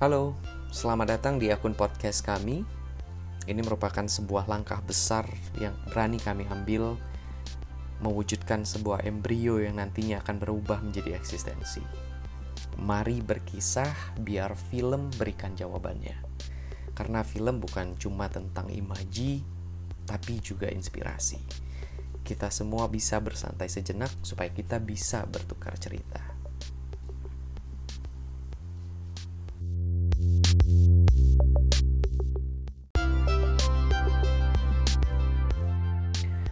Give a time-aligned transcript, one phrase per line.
[0.00, 0.32] Halo,
[0.72, 2.64] selamat datang di akun podcast kami.
[3.44, 5.28] Ini merupakan sebuah langkah besar
[5.60, 6.96] yang berani kami ambil
[8.00, 11.84] mewujudkan sebuah embrio yang nantinya akan berubah menjadi eksistensi.
[12.80, 16.16] Mari berkisah biar film berikan jawabannya.
[16.96, 19.44] Karena film bukan cuma tentang imaji,
[20.08, 21.44] tapi juga inspirasi.
[22.24, 26.29] Kita semua bisa bersantai sejenak supaya kita bisa bertukar cerita.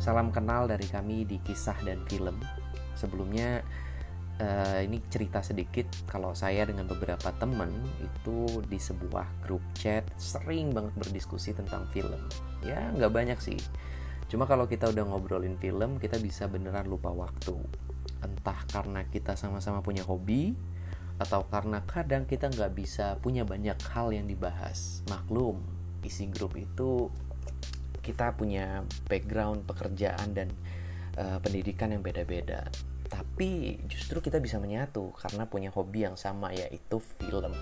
[0.00, 2.40] Salam kenal dari kami di kisah dan film.
[2.96, 3.60] Sebelumnya
[4.40, 7.68] uh, ini cerita sedikit kalau saya dengan beberapa teman
[8.00, 12.16] itu di sebuah grup chat sering banget berdiskusi tentang film.
[12.64, 13.60] Ya nggak banyak sih.
[14.32, 17.60] Cuma kalau kita udah ngobrolin film kita bisa beneran lupa waktu.
[18.24, 20.56] Entah karena kita sama-sama punya hobi
[21.20, 25.04] atau karena kadang kita nggak bisa punya banyak hal yang dibahas.
[25.12, 25.60] Maklum,
[26.00, 27.12] isi grup itu
[28.00, 30.48] kita punya background pekerjaan dan
[31.20, 32.68] uh, pendidikan yang beda-beda.
[33.10, 37.52] Tapi justru kita bisa menyatu karena punya hobi yang sama yaitu film.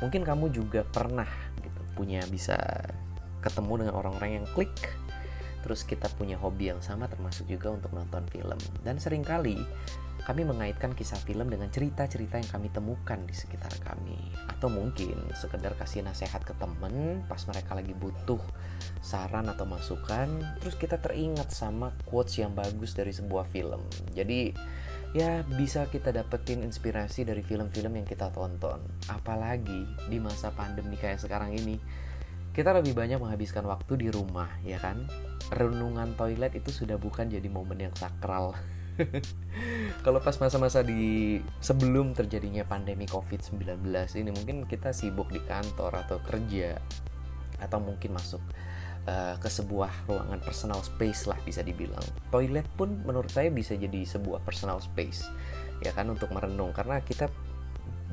[0.00, 1.28] Mungkin kamu juga pernah
[1.60, 2.56] gitu punya bisa
[3.42, 4.72] ketemu dengan orang-orang yang klik
[5.62, 8.58] terus kita punya hobi yang sama termasuk juga untuk nonton film.
[8.82, 9.56] Dan sering kali
[10.26, 14.18] kami mengaitkan kisah film dengan cerita-cerita yang kami temukan di sekitar kami
[14.62, 18.38] atau mungkin sekedar kasih nasihat ke temen pas mereka lagi butuh
[19.02, 23.82] saran atau masukan terus kita teringat sama quotes yang bagus dari sebuah film.
[24.14, 24.54] Jadi
[25.18, 28.78] ya bisa kita dapetin inspirasi dari film-film yang kita tonton.
[29.10, 31.82] Apalagi di masa pandemi kayak sekarang ini
[32.54, 35.10] kita lebih banyak menghabiskan waktu di rumah ya kan?
[35.50, 38.54] Renungan toilet itu sudah bukan jadi momen yang sakral
[40.04, 43.84] kalau pas masa-masa di sebelum terjadinya pandemi COVID-19
[44.18, 46.76] ini mungkin kita sibuk di kantor atau kerja
[47.62, 48.42] atau mungkin masuk
[49.06, 52.02] uh, ke sebuah ruangan personal space lah bisa dibilang.
[52.34, 55.30] Toilet pun menurut saya bisa jadi sebuah personal space
[55.82, 57.26] ya kan untuk merenung karena kita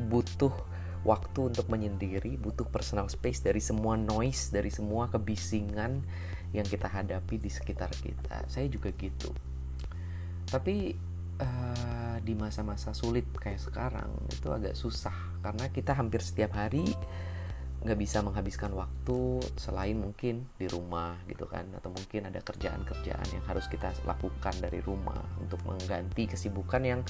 [0.10, 0.54] butuh
[1.08, 6.04] waktu untuk menyendiri, butuh personal space dari semua noise, dari semua kebisingan
[6.52, 8.44] yang kita hadapi di sekitar kita.
[8.52, 9.32] Saya juga gitu
[10.50, 10.98] tapi
[11.38, 15.14] uh, di masa-masa sulit kayak sekarang itu agak susah.
[15.46, 16.86] Karena kita hampir setiap hari
[17.80, 21.70] nggak bisa menghabiskan waktu selain mungkin di rumah gitu kan.
[21.78, 27.02] Atau mungkin ada kerjaan-kerjaan yang harus kita lakukan dari rumah untuk mengganti kesibukan yang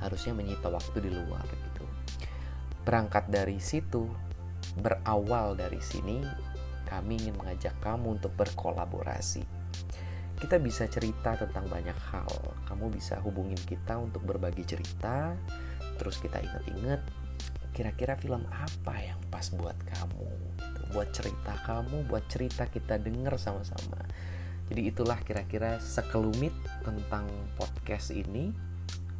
[0.00, 1.84] harusnya menyita waktu di luar gitu.
[2.86, 4.06] Berangkat dari situ
[4.80, 6.24] berawal dari sini
[6.88, 9.63] kami ingin mengajak kamu untuk berkolaborasi
[10.44, 12.28] kita bisa cerita tentang banyak hal.
[12.68, 15.32] Kamu bisa hubungin kita untuk berbagi cerita,
[15.96, 17.00] terus kita inget-inget
[17.72, 20.28] kira-kira film apa yang pas buat kamu,
[20.60, 20.80] gitu.
[20.92, 24.04] buat cerita kamu, buat cerita kita denger sama-sama.
[24.68, 26.52] Jadi itulah kira-kira sekelumit
[26.84, 27.24] tentang
[27.56, 28.52] podcast ini.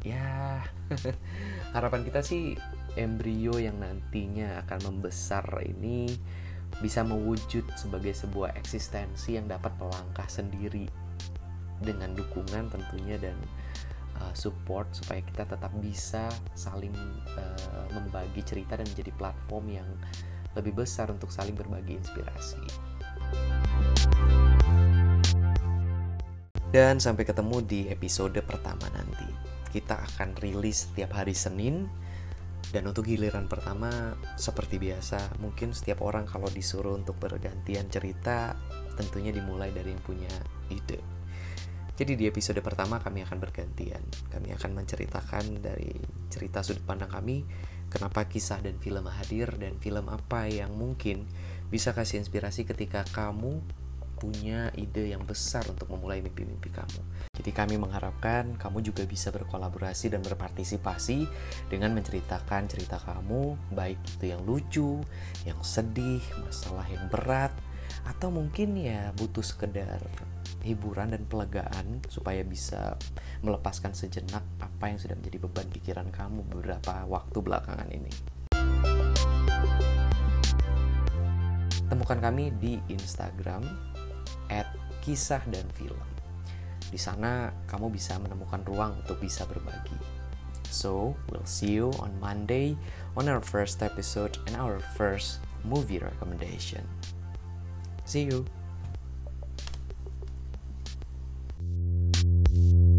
[0.05, 0.61] Ya,
[1.75, 2.53] harapan kita sih
[2.93, 6.13] embrio yang nantinya akan membesar ini
[6.85, 11.04] bisa mewujud sebagai sebuah eksistensi yang dapat melangkah sendiri
[11.83, 13.35] dengan dukungan tentunya dan
[14.21, 16.95] uh, support supaya kita tetap bisa saling
[17.35, 19.89] uh, membagi cerita dan menjadi platform yang
[20.55, 22.63] lebih besar untuk saling berbagi inspirasi.
[26.75, 29.27] Dan sampai ketemu di episode pertama nanti.
[29.71, 31.87] Kita akan rilis setiap hari Senin
[32.75, 38.59] dan untuk giliran pertama seperti biasa, mungkin setiap orang kalau disuruh untuk bergantian cerita
[38.99, 40.31] tentunya dimulai dari yang punya
[40.67, 40.99] ide.
[41.95, 44.03] Jadi di episode pertama kami akan bergantian.
[44.27, 45.95] Kami akan menceritakan dari
[46.27, 47.47] cerita sudut pandang kami,
[47.87, 51.23] kenapa kisah dan film hadir dan film apa yang mungkin
[51.71, 53.63] bisa kasih inspirasi ketika kamu
[54.19, 56.99] punya ide yang besar untuk memulai mimpi-mimpi kamu.
[57.35, 61.27] Jadi kami mengharapkan kamu juga bisa berkolaborasi dan berpartisipasi
[61.71, 64.99] dengan menceritakan cerita kamu, baik itu yang lucu,
[65.43, 67.51] yang sedih, masalah yang berat,
[68.07, 69.99] atau mungkin ya butuh sekedar
[70.65, 72.97] hiburan dan pelegaan supaya bisa
[73.45, 78.09] melepaskan sejenak apa yang sudah menjadi beban pikiran kamu beberapa waktu belakangan ini.
[81.85, 83.61] Temukan kami di Instagram
[85.05, 86.01] @kisah dan film.
[86.89, 89.97] Di sana kamu bisa menemukan ruang untuk bisa berbagi.
[90.73, 92.73] So, we'll see you on Monday
[93.13, 96.83] on our first episode and our first movie recommendation.
[98.03, 98.49] See you.
[102.55, 102.94] Thank you.